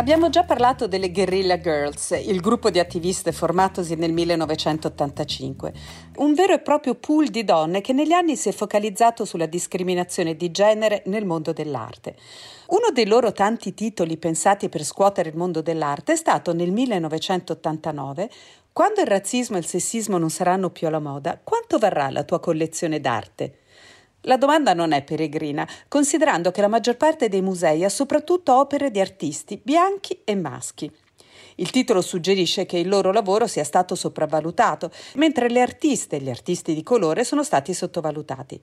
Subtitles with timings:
[0.00, 5.72] Abbiamo già parlato delle Guerrilla Girls, il gruppo di attiviste formatosi nel 1985,
[6.16, 10.36] un vero e proprio pool di donne che negli anni si è focalizzato sulla discriminazione
[10.36, 12.16] di genere nel mondo dell'arte.
[12.68, 18.30] Uno dei loro tanti titoli pensati per scuotere il mondo dell'arte è stato nel 1989
[18.72, 22.40] Quando il razzismo e il sessismo non saranno più alla moda, quanto varrà la tua
[22.40, 23.59] collezione d'arte?
[24.24, 28.90] La domanda non è peregrina, considerando che la maggior parte dei musei ha soprattutto opere
[28.90, 30.92] di artisti bianchi e maschi.
[31.56, 36.28] Il titolo suggerisce che il loro lavoro sia stato sopravvalutato, mentre le artiste e gli
[36.30, 38.60] artisti di colore sono stati sottovalutati.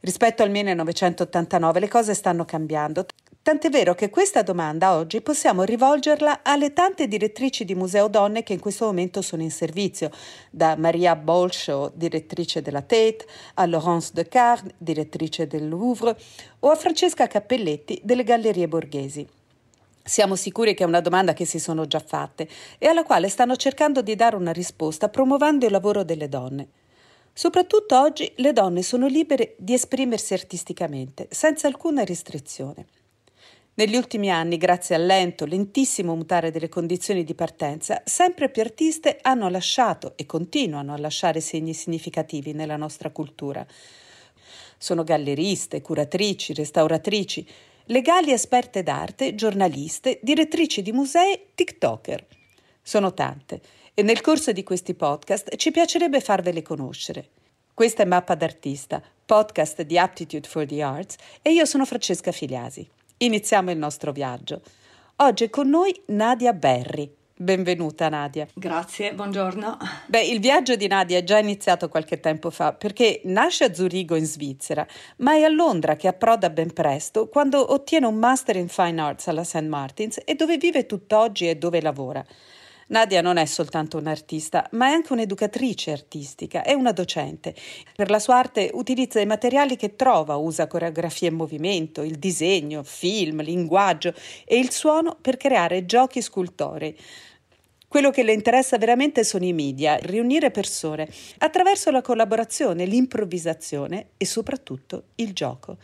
[0.00, 3.06] Rispetto al 1989 le cose stanno cambiando.
[3.46, 8.54] Tant'è vero che questa domanda oggi possiamo rivolgerla alle tante direttrici di museo donne che
[8.54, 10.10] in questo momento sono in servizio,
[10.50, 13.24] da Maria Bolscho, direttrice della Tate,
[13.54, 16.18] a Laurence Descartes, direttrice del Louvre,
[16.58, 19.24] o a Francesca Cappelletti delle Gallerie Borghesi.
[20.02, 23.54] Siamo sicuri che è una domanda che si sono già fatte e alla quale stanno
[23.54, 26.66] cercando di dare una risposta promuovendo il lavoro delle donne.
[27.32, 32.86] Soprattutto oggi le donne sono libere di esprimersi artisticamente, senza alcuna restrizione.
[33.78, 39.18] Negli ultimi anni, grazie al lento, lentissimo mutare delle condizioni di partenza, sempre più artiste
[39.20, 43.66] hanno lasciato e continuano a lasciare segni significativi nella nostra cultura.
[44.78, 47.46] Sono galleriste, curatrici, restauratrici,
[47.88, 52.26] legali esperte d'arte, giornaliste, direttrici di musei, TikToker.
[52.80, 53.60] Sono tante
[53.92, 57.28] e nel corso di questi podcast ci piacerebbe farvele conoscere.
[57.74, 62.88] Questa è Mappa d'Artista, podcast di Aptitude for the Arts e io sono Francesca Filiasi.
[63.18, 64.60] Iniziamo il nostro viaggio.
[65.16, 67.10] Oggi è con noi Nadia Berri.
[67.34, 68.46] Benvenuta Nadia.
[68.52, 69.78] Grazie, buongiorno.
[70.04, 74.16] Beh, il viaggio di Nadia è già iniziato qualche tempo fa perché nasce a Zurigo
[74.16, 74.86] in Svizzera,
[75.18, 79.28] ma è a Londra che approda ben presto quando ottiene un master in Fine Arts
[79.28, 79.62] alla St.
[79.62, 82.22] Martins e dove vive tutt'oggi e dove lavora.
[82.88, 87.52] Nadia non è soltanto un'artista, ma è anche un'educatrice artistica, è una docente.
[87.96, 92.84] Per la sua arte utilizza i materiali che trova, usa coreografie in movimento, il disegno,
[92.84, 94.14] film, linguaggio
[94.44, 96.96] e il suono per creare giochi scultorei.
[97.88, 101.08] Quello che le interessa veramente sono i media, riunire persone
[101.38, 105.78] attraverso la collaborazione, l'improvvisazione e soprattutto il gioco.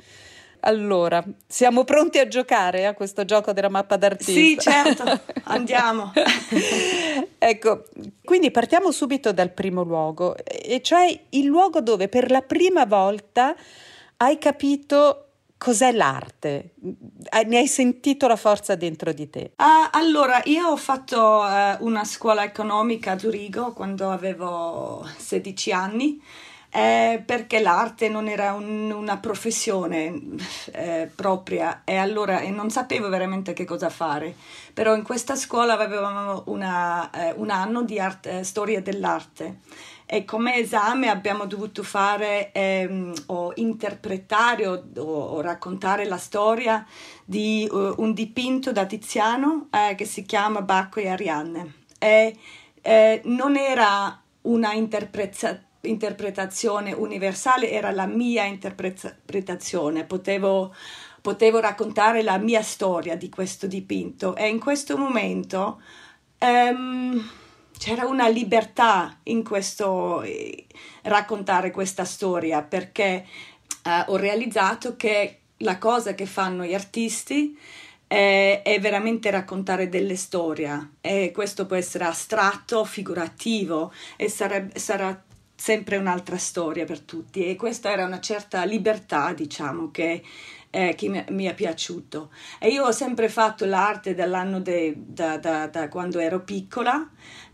[0.65, 4.33] Allora, siamo pronti a giocare a questo gioco della mappa d'artista?
[4.33, 6.13] Sì, certo, andiamo.
[7.37, 7.85] ecco,
[8.23, 13.57] quindi partiamo subito dal primo luogo, e cioè il luogo dove per la prima volta
[14.19, 16.75] hai capito cos'è l'arte?
[17.47, 19.55] Ne hai sentito la forza dentro di te?
[19.57, 26.23] Uh, allora, io ho fatto uh, una scuola economica a Zurigo quando avevo 16 anni
[26.75, 30.19] eh, perché l'arte non era un, una professione
[30.73, 34.35] eh, propria e allora e non sapevo veramente che cosa fare.
[34.73, 39.59] Però in questa scuola avevamo una, eh, un anno di arte, eh, storia dell'arte
[40.07, 46.87] e come esame abbiamo dovuto fare ehm, o interpretare o, o, raccontare la storia
[47.25, 51.75] di uh, un dipinto da Tiziano eh, che si chiama Bacco e Arianne.
[51.99, 52.37] E,
[53.25, 60.75] non era una interpretazione interpretazione universale era la mia interpretazione, potevo,
[61.21, 64.37] potevo raccontare la mia storia di questo dipinto.
[64.37, 65.81] E in questo momento
[66.39, 67.31] um,
[67.77, 70.67] c'era una libertà in questo eh,
[71.03, 73.27] raccontare questa storia perché
[73.85, 77.59] uh, ho realizzato che la cosa che fanno gli artisti
[78.07, 80.91] è, è, veramente raccontare delle storie.
[81.01, 85.21] E questo può essere astratto, figurativo e sarebbe, sarà
[85.63, 90.21] sempre un'altra storia per tutti e questa era una certa libertà, diciamo, che,
[90.71, 92.33] eh, che mi, è piaciuto.
[92.59, 97.09] E io ho sempre fatto l'arte dall'anno de, da, da, da quando ero piccola,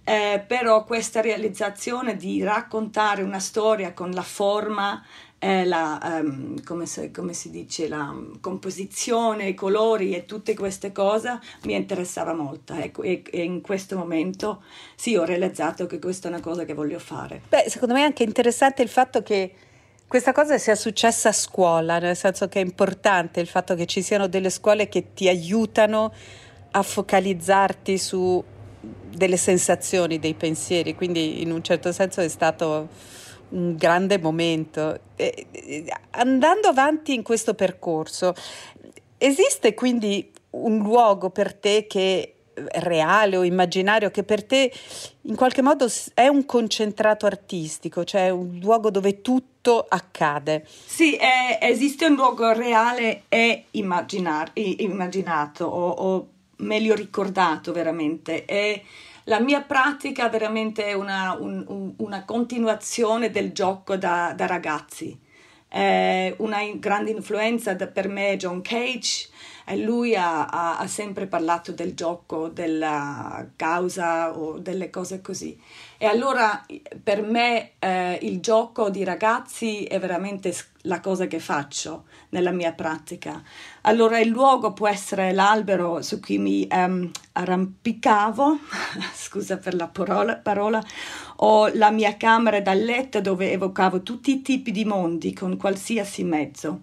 [0.04, 5.04] eh, però questa realizzazione di raccontare una storia con la forma
[5.38, 10.90] eh, la, um, come, se, come, si dice, la composizione, i colori e tutte queste
[10.90, 14.62] cose mi interessava molto ecco, e, e, in questo momento
[14.96, 17.42] sì ho realizzato che questa è una cosa che voglio fare.
[17.48, 19.52] Beh, secondo me è anche interessante il fatto che
[20.08, 24.02] questa cosa sia successa a scuola, nel senso che è importante il fatto che ci
[24.02, 26.12] siano delle scuole che ti aiutano
[26.70, 28.42] a focalizzarti su
[28.80, 32.88] delle sensazioni, dei pensieri, quindi in un certo senso è stato
[33.50, 35.00] un grande momento.
[36.10, 38.34] andando avanti in questo percorso,
[39.18, 44.72] esiste quindi un luogo per te che è reale o immaginario che per te
[45.22, 50.66] in qualche modo è un concentrato artistico, cioè un luogo dove tutto accade.
[50.66, 58.44] Sì, è, esiste un luogo reale e immaginato o, o meglio ricordato veramente.
[58.44, 58.82] E
[59.28, 65.16] la mia pratica veramente è una, un, un, una continuazione del gioco da, da ragazzi.
[65.70, 69.28] Eh, una grande influenza per me è John Cage,
[69.66, 75.60] e lui ha, ha, ha, sempre parlato del gioco, della causa o delle cose così.
[75.98, 76.64] E allora
[77.02, 80.54] per me eh, il gioco di ragazzi è veramente
[80.88, 83.40] la cosa che faccio nella mia pratica.
[83.82, 88.58] Allora il luogo può essere l'albero su cui mi um, arrampicavo,
[89.14, 90.82] scusa per la parola, parola,
[91.36, 96.24] o la mia camera da letto dove evocavo tutti i tipi di mondi con qualsiasi
[96.24, 96.80] mezzo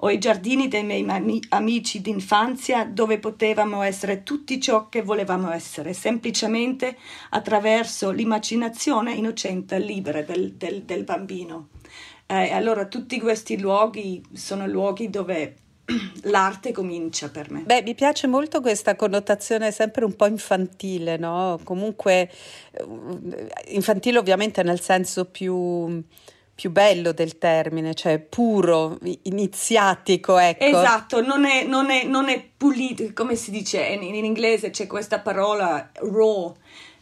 [0.00, 1.04] o i giardini dei miei
[1.48, 6.96] amici d'infanzia dove potevamo essere tutti ciò che volevamo essere, semplicemente
[7.30, 11.68] attraverso l'immaginazione innocente libera del, del, del bambino.
[12.30, 15.54] Eh, allora tutti questi luoghi sono luoghi dove
[16.24, 17.62] l'arte comincia per me.
[17.62, 21.58] Beh, mi piace molto questa connotazione sempre un po' infantile, no?
[21.64, 22.30] Comunque
[22.72, 26.02] eh, infantile ovviamente nel senso più
[26.58, 30.64] più bello del termine, cioè puro, iniziatico, ecco.
[30.64, 34.88] Esatto, non è, non è, non è pulito, come si dice in, in, inglese c'è
[34.88, 36.52] questa parola raw,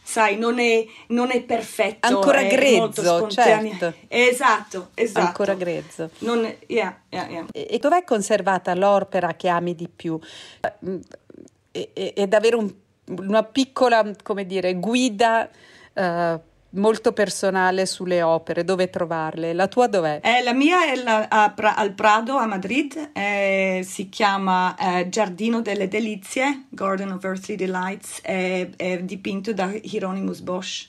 [0.07, 2.07] sai, non è, non è perfetto.
[2.07, 3.93] Ancora grezzo, certo.
[4.07, 5.25] Esatto, esatto.
[5.25, 6.11] Ancora grezzo.
[6.19, 7.45] Non, yeah, yeah, yeah.
[7.51, 10.17] E, e dov'è conservata l'opera che ami di più?
[11.71, 12.73] E, e, ed avere un,
[13.17, 15.49] una piccola, come dire, guida...
[15.93, 16.39] Uh,
[16.71, 19.53] molto personale sulle opere, dove trovarle.
[19.53, 20.19] La tua dov'è?
[20.23, 25.61] Eh, la mia è la, a, al Prado a Madrid, eh, si chiama eh, Giardino
[25.61, 30.87] delle Delizie, Garden of Earthly Delights, è, è dipinto da Hieronymus Bosch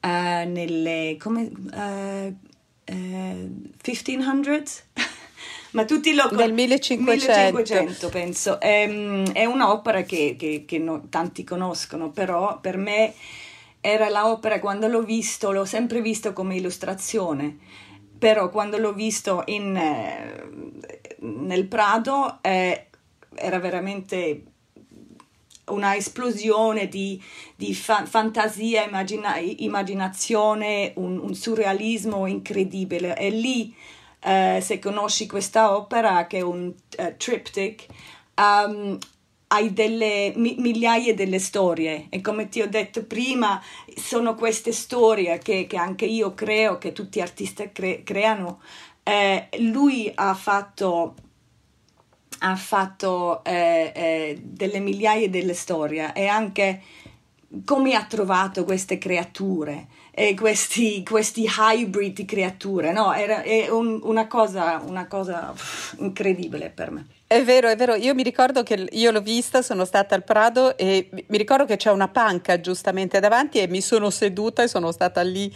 [0.00, 2.42] eh, nelle come, 1500s.
[2.84, 5.08] Eh, eh,
[5.72, 11.06] ma tutti lo nel 1500, 1500 penso è, ehm, è un'opera che, che, che no,
[11.08, 13.14] tanti conoscono però per me
[13.80, 17.58] era l'opera quando l'ho visto, l'ho sempre visto come illustrazione,
[18.18, 20.48] però quando l'ho visto in, eh,
[21.20, 22.86] nel Prado eh,
[23.34, 24.42] era veramente
[25.70, 27.22] una esplosione di,
[27.56, 33.16] di fa- fantasia, immagina- immaginazione, un, un, surrealismo incredibile.
[33.16, 33.74] E lì,
[34.20, 37.86] eh, se conosci questa opera, che è un uh, triptych,
[38.36, 38.98] um,
[39.52, 43.60] hai delle mi, migliaia delle storie e come ti ho detto prima
[43.96, 48.60] sono queste storie che, che anche io creo, che tutti gli artisti cre, creano.
[49.02, 51.14] Eh, lui ha fatto,
[52.40, 56.82] ha fatto eh, eh, delle migliaia delle storie e anche
[57.64, 63.12] come ha trovato queste creature e questi, questi hybrid creature, no?
[63.12, 65.52] Era, è un, una, cosa, una cosa
[65.98, 67.06] incredibile per me.
[67.32, 67.94] È vero, è vero.
[67.94, 71.76] Io mi ricordo che io l'ho vista, sono stata al Prado e mi ricordo che
[71.76, 75.48] c'è una panca giustamente davanti e mi sono seduta e sono stata lì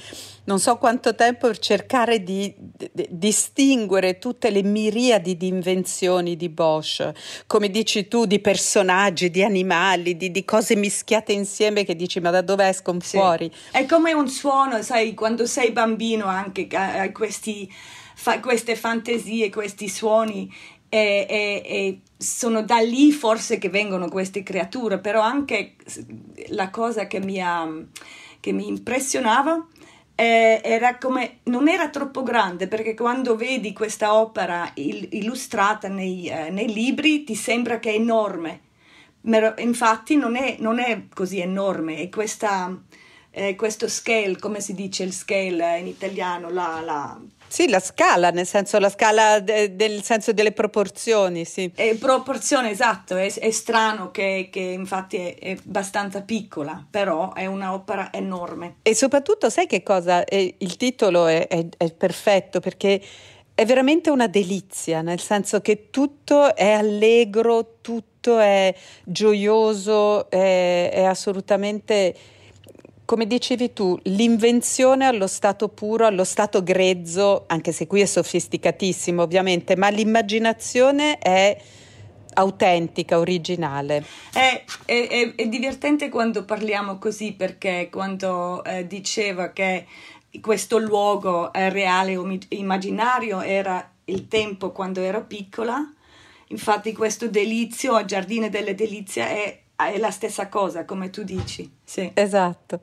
[0.44, 2.54] non so quanto tempo per cercare di,
[2.92, 7.10] di distinguere tutte le miriadi di invenzioni di Bosch,
[7.48, 12.30] come dici tu, di personaggi, di animali, di, di cose mischiate insieme che dici ma
[12.30, 13.16] da dove escono sì.
[13.16, 13.50] fuori?
[13.72, 17.68] È come un suono, sai, quando sei bambino anche hai questi,
[18.14, 20.52] fa, queste fantasie, questi suoni
[20.94, 25.74] e, e, e, sono da lì forse che vengono queste creature, però anche
[26.50, 27.68] la cosa che mi, ha,
[28.38, 29.66] che mi impressionava
[30.14, 36.28] eh, era come non era troppo grande perché quando vedi questa opera il, illustrata nei,
[36.28, 38.60] eh, nei, libri ti sembra che è enorme,
[39.56, 42.72] infatti non è, non è così enorme, è questa,
[43.30, 48.30] eh, questo scale, come si dice il scale in italiano, la, la sì, la scala,
[48.30, 51.70] nel senso la scala de, del senso delle proporzioni, sì.
[51.74, 57.46] È proporzione, esatto, è, è strano che, che infatti è, è, abbastanza piccola, però è
[57.46, 58.76] un'opera enorme.
[58.82, 60.22] E soprattutto sai che cosa?
[60.26, 63.00] il titolo è, è perfetto perché
[63.54, 68.74] è veramente una delizia, nel senso che tutto è allegro, tutto è
[69.04, 72.14] gioioso, è, è assolutamente
[73.04, 79.22] come dicevi tu, l'invenzione allo stato puro, allo stato grezzo, anche se qui è sofisticatissimo
[79.22, 81.56] ovviamente, ma l'immaginazione è
[82.34, 84.04] autentica, originale.
[84.32, 89.86] È, è, è divertente quando parliamo così perché quando eh, diceva che
[90.40, 95.92] questo luogo è reale o immaginario era il tempo quando ero piccola,
[96.48, 101.68] infatti questo delizio, Giardino delle Delizie, è è la stessa cosa, come tu dici.
[101.82, 102.10] Sì.
[102.14, 102.80] Esatto.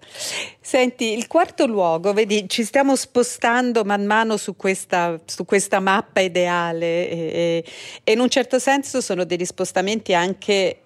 [0.59, 6.19] Senti, il quarto luogo, vedi, ci stiamo spostando man mano su questa, su questa mappa
[6.19, 7.65] ideale e,
[8.03, 10.81] e, in un certo senso sono degli spostamenti anche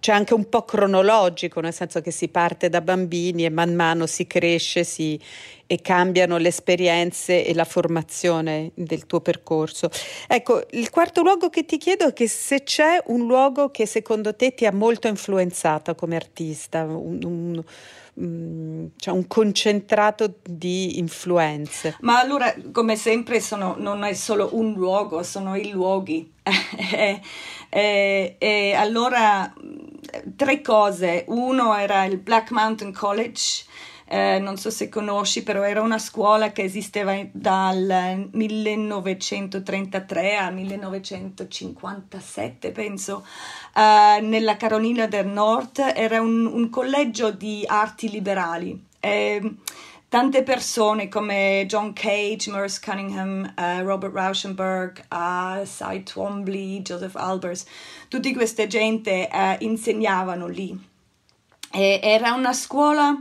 [0.00, 4.06] c'è anche un po' cronologico, nel senso che si parte da bambini e man mano
[4.06, 5.20] si cresce si,
[5.70, 9.90] e cambiano le esperienze e la formazione del tuo percorso.
[10.26, 14.34] Ecco, il quarto luogo che ti chiedo è che se c'è un luogo che secondo
[14.34, 17.62] te ti ha molto influenzata come artista, un, un
[18.18, 21.98] mm, cioè un concentrato di influenze.
[22.00, 26.32] Ma allora, come sempre, sono, non è solo un luogo, sono i luoghi.
[26.42, 27.20] e,
[27.68, 29.52] e, e, allora,
[30.34, 31.24] tre cose.
[31.28, 33.64] Uno era il Black Mountain College,
[34.10, 42.72] eh, non so se conosci, però era una scuola che esisteva dal 1933 al 1957,
[42.72, 43.26] penso,
[43.74, 45.92] eh, nella Carolina del Nord.
[45.94, 48.82] Era un, un collegio di arti liberali.
[48.98, 49.56] Eh,
[50.08, 57.66] tante persone come John Cage, Merce Cunningham, uh, Robert Rauschenberg, uh, Cy Twombly, Joseph Albers,
[58.08, 60.74] tutte queste gente uh, insegnavano lì.
[61.70, 63.14] E era una scuola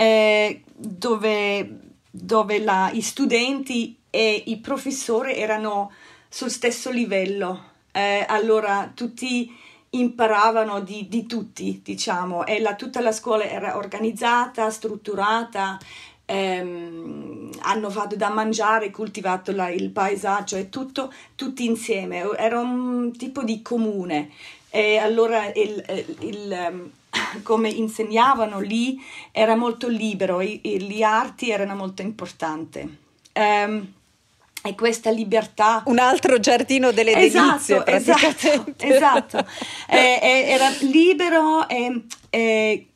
[0.00, 1.78] eh, dove,
[2.10, 5.92] dove la, i studenti e i professori erano
[6.26, 7.68] sul stesso livello.
[7.92, 9.54] Eh, allora tutti
[9.90, 15.78] imparavano di, di tutti, diciamo, e la, tutta la scuola era organizzata, strutturata,
[16.24, 23.14] ehm, hanno fatto da mangiare, coltivato la, il paesaggio e tutto, tutti insieme, era un
[23.18, 24.30] tipo di comune.
[24.70, 26.90] E allora il, il, ehm,
[27.42, 29.00] come insegnavano lì
[29.32, 32.98] era molto libero, e, e le arti erano molto importanti.
[33.34, 33.92] Um,
[34.62, 35.82] e questa libertà.
[35.86, 39.46] Un altro giardino delle esatto, delizie, esatto, esatto.
[39.88, 42.86] e, e, era libero e, e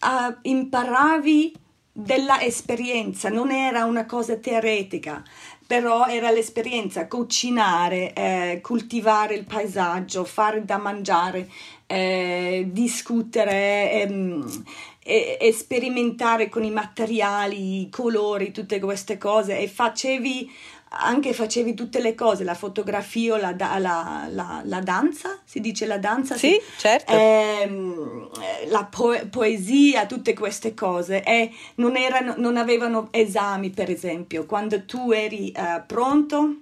[0.00, 1.54] uh, imparavi
[1.92, 5.22] della esperienza, non era una cosa teoretica,
[5.66, 11.48] però era l'esperienza, cucinare, eh, coltivare il paesaggio, fare da mangiare,
[11.88, 14.64] eh, discutere, ehm,
[15.02, 20.50] e, sperimentare con i materiali, i colori, tutte queste cose e facevi
[20.90, 25.98] anche facevi tutte le cose, la fotografia, la, la, la, la danza, si dice la
[25.98, 26.36] danza?
[26.36, 26.60] Sì, sì.
[26.78, 27.12] certo.
[27.12, 28.28] Ehm,
[28.68, 34.84] la po- poesia, tutte queste cose e non, erano, non avevano esami per esempio, quando
[34.84, 36.54] tu eri uh, pronto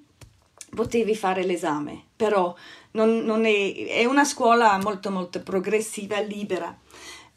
[0.75, 2.54] potevi fare l'esame, però
[2.97, 6.75] non, non è, è, una scuola molto molto progressiva, libera.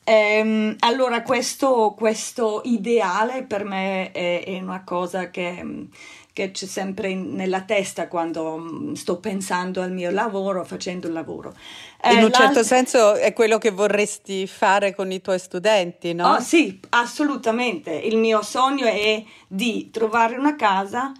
[0.05, 5.87] Ehm, allora questo, questo, ideale per me è, è una cosa che,
[6.33, 11.53] che, c'è sempre nella testa quando sto pensando al mio lavoro, facendo il lavoro.
[12.01, 16.35] Eh, in un certo senso è quello che vorresti fare con i tuoi studenti, no?
[16.35, 17.91] Oh, sì, assolutamente.
[17.91, 21.11] Il mio sogno è di trovare una casa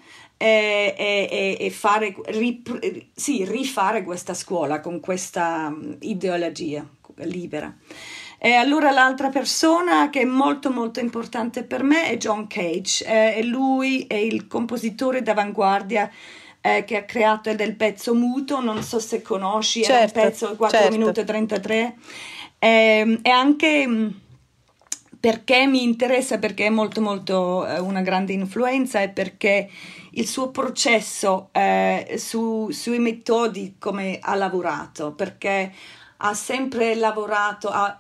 [0.41, 7.75] e, e, e fare, rip, sì, rifare questa scuola con questa mm, ideologia libera.
[8.38, 13.43] E allora l'altra persona che è molto molto importante per me è John Cage, eh,
[13.43, 16.10] lui è il compositore d'avanguardia
[16.62, 20.55] eh, che ha creato del pezzo muto, non so se conosci, certo, è un pezzo
[20.55, 20.98] 4 certo.
[20.98, 21.96] minuti e 33,
[22.60, 24.08] eh, e anche mm,
[25.19, 29.69] perché mi interessa, perché è molto molto eh, una grande influenza e perché
[30.12, 35.74] il suo processo eh, su, sui metodi come ha lavorato, perché
[36.18, 37.98] ha sempre lavorato, ha,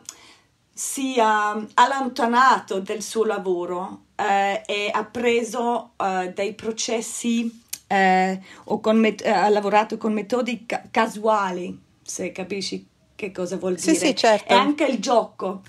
[0.73, 8.81] si è allontanato del suo lavoro eh, e ha preso eh, dei processi eh, o
[8.93, 13.93] met- ha lavorato con metodi ca- casuali, se capisci che cosa vuol dire.
[13.93, 14.51] Sì, sì, certo.
[14.51, 15.61] E anche il gioco.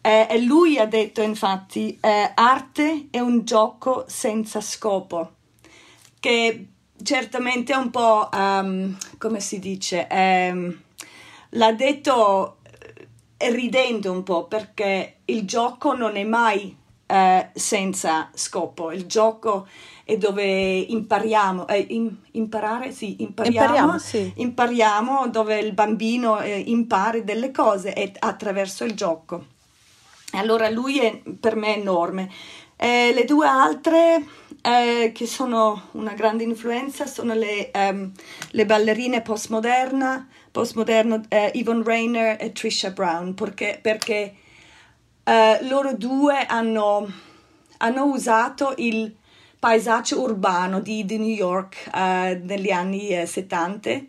[0.00, 5.32] Eh, lui ha detto infatti, eh, arte è un gioco senza scopo
[6.20, 6.66] che
[7.02, 10.76] certamente è un po', um, come si dice, um,
[11.50, 12.58] l'ha detto
[13.36, 19.66] eh, ridendo un po' perché il gioco non è mai uh, senza scopo, il gioco
[20.04, 24.32] è dove impariamo, eh, in, imparare, sì, impariamo, impariamo, sì.
[24.36, 29.56] impariamo dove il bambino eh, impara delle cose e attraverso il gioco.
[30.32, 32.30] Allora lui è per me enorme.
[32.76, 34.24] Eh, le due altre
[34.68, 38.12] eh, che sono una grande influenza sono le, um,
[38.50, 44.34] le ballerine postmoderna, postmoderno eh, Yvonne Rainer e Trisha Brown, perché, perché
[45.24, 47.10] eh, loro due hanno,
[47.78, 49.16] hanno, usato il
[49.58, 54.08] paesaggio urbano di, di New York eh, negli anni 70 eh,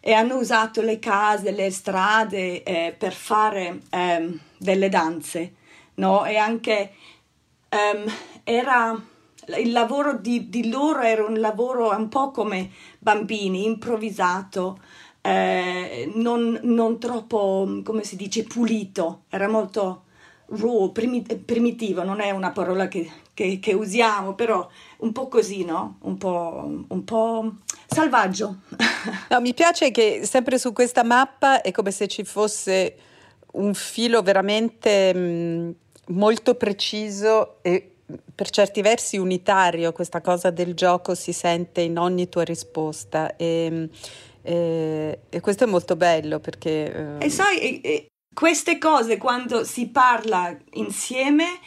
[0.00, 5.54] e hanno usato le case, le strade per fare um, delle danze,
[5.94, 6.24] no?
[6.24, 6.94] E anche
[7.70, 8.10] um,
[8.42, 9.09] era
[9.58, 14.80] il lavoro di, di, loro era un lavoro un po' come bambini, improvvisato,
[15.20, 20.04] eh, non, non, troppo, come si dice, pulito, era molto
[20.46, 25.64] raw, primi, primitivo, non è una parola che, che, che, usiamo, però un po' così,
[25.64, 25.98] no?
[26.02, 27.52] Un po', un po
[27.86, 28.56] salvaggio.
[29.30, 32.96] No, mi piace che sempre su questa mappa è come se ci fosse
[33.52, 35.74] un filo veramente mh,
[36.08, 37.89] molto preciso e
[38.34, 43.36] per certi versi unitario, questa cosa del gioco si sente in ogni tua risposta.
[43.36, 43.88] E,
[44.42, 47.18] e, e questo è molto bello perché...
[47.18, 47.26] Eh...
[47.26, 51.58] E sai, e, queste cose quando si parla insieme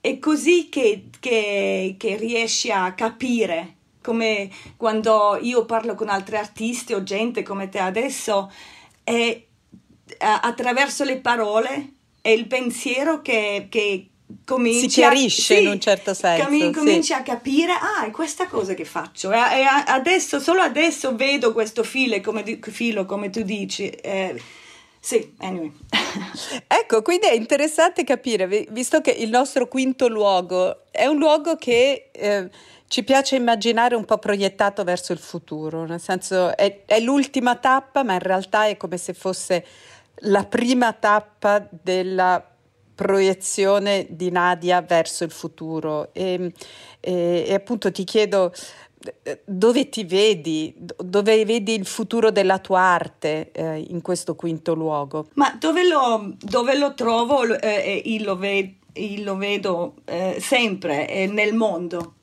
[0.00, 6.94] è così che, che, che riesci a capire come quando io parlo con altri artisti
[6.94, 8.50] o gente come te adesso,
[9.04, 9.44] è
[10.18, 11.92] attraverso le parole
[12.22, 14.08] e il pensiero che, che
[14.44, 16.46] cominci si chiarisce a, sì, in un certo senso.
[16.46, 17.12] Com- cominci sì.
[17.12, 19.32] a capire, ah, è questa cosa che faccio.
[19.32, 23.88] E, e adesso, solo adesso vedo questo filo, come, filo, come tu dici.
[23.88, 24.40] Eh,
[25.00, 25.72] sì, anyway.
[26.66, 32.10] ecco, quindi è interessante capire, visto che il nostro quinto luogo è un luogo che
[32.12, 32.50] eh,
[32.88, 38.02] ci piace immaginare un po' proiettato verso il futuro, nel senso è, è l'ultima tappa,
[38.02, 39.64] ma in realtà è come se fosse
[40.22, 42.42] la prima tappa della
[42.98, 46.12] proiezione di Nadia verso il futuro.
[46.12, 46.52] E,
[46.98, 48.52] e, e, appunto ti chiedo
[49.44, 55.28] dove ti vedi, dove vedi il futuro della tua arte eh, in questo quinto luogo?
[55.34, 58.78] Ma dove lo, dove lo trovo eh, e lo, ve,
[59.18, 62.14] lo vedo eh, sempre nel mondo.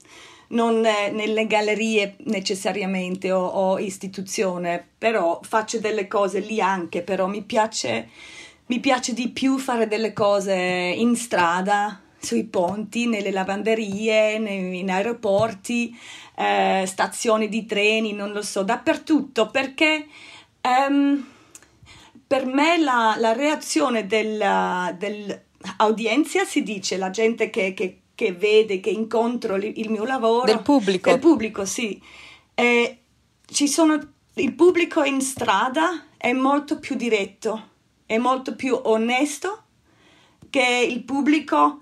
[0.48, 7.28] Non eh, nelle gallerie necessariamente o, o istituzione, però faccio delle cose lì anche, però
[7.28, 8.10] mi piace,
[8.68, 14.90] mi piace di più fare delle cose in strada, sui ponti, nelle lavanderie, nei, in
[14.90, 15.94] aeroporti,
[16.36, 20.08] eh, stazioni di treni, non lo so, dappertutto, perché
[20.90, 21.24] um,
[22.26, 28.90] per me la, la reazione dell'audienza si dice, la gente che, che che vede, che
[28.90, 30.46] incontro il mio lavoro.
[30.46, 31.10] Del pubblico.
[31.10, 32.02] Del pubblico, sì.
[32.56, 33.00] E
[33.46, 34.00] ci sono,
[34.36, 37.70] il pubblico in strada è molto più diretto,
[38.06, 39.64] è molto più onesto
[40.50, 41.82] che il pubblico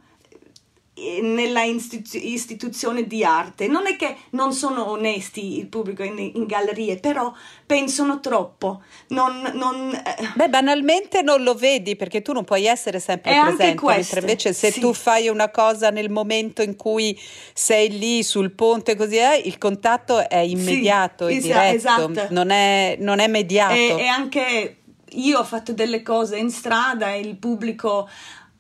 [0.96, 3.68] nella istitu- istituzione di arte.
[3.68, 7.34] Non è che non sono onesti il pubblico in, in gallerie, però
[7.66, 8.84] pensano troppo.
[9.08, 10.30] Non, non, eh.
[10.36, 14.54] Beh, banalmente non lo vedi perché tu non puoi essere sempre è presente, mentre invece
[14.54, 14.80] se sì.
[14.80, 17.20] tu fai una cosa nel momento in cui
[17.54, 22.28] sei lì sul ponte così è, il contatto è immediato sì, e diretto, esatto.
[22.30, 23.74] non, è, non è mediato.
[23.74, 24.78] E, e anche
[25.14, 28.10] io ho fatto delle cose in strada e il pubblico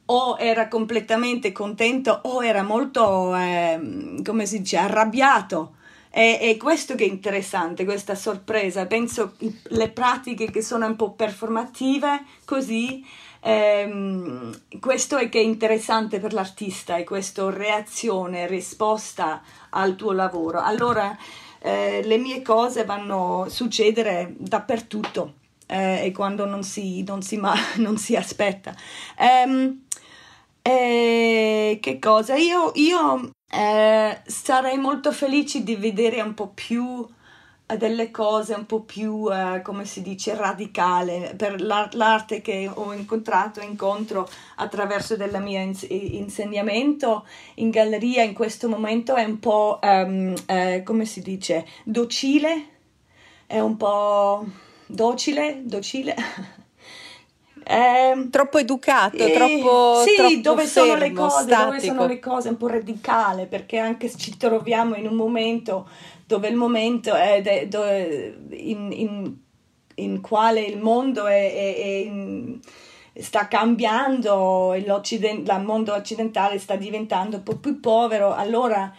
[0.05, 5.75] o era completamente contento o era molto, eh, come si dice, arrabbiato.
[6.09, 8.85] E, è questo che è interessante, questa sorpresa.
[8.85, 13.03] Penso le pratiche che sono un po' performative, così,
[13.39, 20.61] ehm, questo è che è interessante per l'artista, è questa reazione, risposta al tuo lavoro.
[20.61, 21.17] Allora,
[21.59, 25.41] eh, le mie cose vanno a succedere dappertutto.
[25.67, 28.75] Eh, e quando non si, non si, ma, non si aspetta.
[29.17, 29.83] Um,
[30.61, 32.35] e che cosa?
[32.35, 37.05] Io, io eh, sarei molto felice di vedere un po' più
[37.65, 42.93] eh, delle cose un po' più, eh, come si dice, radicale per l'arte che ho
[42.93, 49.39] incontrato e incontro attraverso il mio ins- insegnamento in galleria in questo momento è un
[49.39, 52.67] po', um, eh, come si dice, docile,
[53.47, 54.45] è un po'
[54.87, 56.15] docile, docile.
[57.65, 61.63] Eh, troppo educato, eh, troppo, sì, troppo dove, fermo, sono le cose, statico.
[61.63, 65.87] dove sono le cose un po' radicale, perché anche se ci troviamo in un momento
[66.27, 69.35] dove il momento è de, dove, in, in,
[69.95, 72.59] in, quale il mondo è, è, è in,
[73.15, 78.93] sta cambiando, il mondo occidentale sta diventando un po' più povero, allora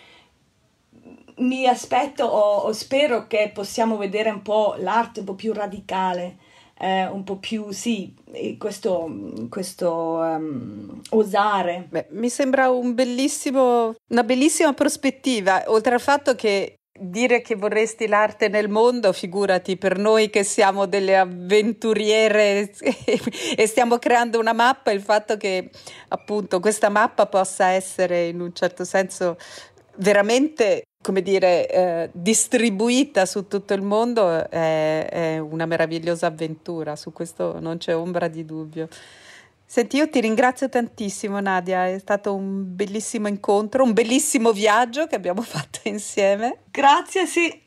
[1.36, 6.36] mi aspetto o, o spero che possiamo vedere un po' l'arte un po' più radicale
[6.78, 8.14] eh, un po' più, sì,
[8.58, 9.08] questo,
[9.48, 11.86] questo um, osare.
[11.88, 12.94] Beh, mi sembra un
[14.08, 19.98] una bellissima prospettiva, oltre al fatto che dire che vorresti l'arte nel mondo, figurati per
[19.98, 22.72] noi che siamo delle avventuriere
[23.56, 25.70] e stiamo creando una mappa, il fatto che
[26.08, 29.36] appunto questa mappa possa essere in un certo senso
[29.96, 37.12] veramente come dire, eh, distribuita su tutto il mondo è, è, una meravigliosa avventura, su
[37.12, 38.88] questo non c'è ombra di dubbio.
[39.66, 45.14] Senti, io ti ringrazio tantissimo Nadia, è stato un bellissimo incontro, un bellissimo viaggio che
[45.14, 46.60] abbiamo fatto insieme.
[46.70, 47.63] Grazie, sì.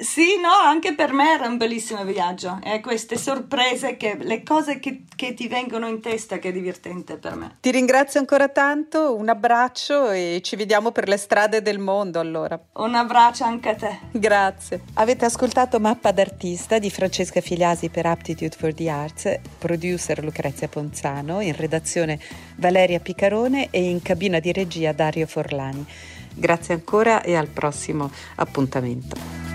[0.00, 2.58] Sì, no, anche per me era un bellissimo viaggio.
[2.62, 7.18] E queste sorprese, che, le cose che, che ti vengono in testa, che è divertente
[7.18, 7.56] per me.
[7.60, 12.58] Ti ringrazio ancora tanto, un abbraccio e ci vediamo per le strade del mondo allora.
[12.74, 13.98] Un abbraccio anche a te.
[14.12, 14.80] Grazie.
[14.94, 21.40] Avete ascoltato Mappa d'artista di Francesca Filiasi per Aptitude for the Arts, producer Lucrezia Ponzano,
[21.40, 22.18] in redazione
[22.56, 25.84] Valeria Picarone e in cabina di regia Dario Forlani.
[26.32, 29.49] Grazie ancora e al prossimo appuntamento.